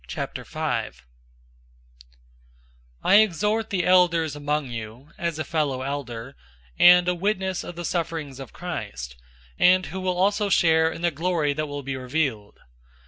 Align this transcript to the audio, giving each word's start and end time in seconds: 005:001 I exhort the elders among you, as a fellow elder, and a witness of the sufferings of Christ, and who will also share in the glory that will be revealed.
005:001 0.07 1.01
I 3.03 3.15
exhort 3.21 3.69
the 3.69 3.85
elders 3.85 4.35
among 4.35 4.71
you, 4.71 5.11
as 5.19 5.37
a 5.37 5.43
fellow 5.43 5.83
elder, 5.83 6.35
and 6.79 7.07
a 7.07 7.13
witness 7.13 7.63
of 7.63 7.75
the 7.75 7.85
sufferings 7.85 8.39
of 8.39 8.51
Christ, 8.51 9.15
and 9.59 9.85
who 9.85 10.01
will 10.01 10.17
also 10.17 10.49
share 10.49 10.91
in 10.91 11.03
the 11.03 11.11
glory 11.11 11.53
that 11.53 11.67
will 11.67 11.83
be 11.83 11.95
revealed. 11.95 12.57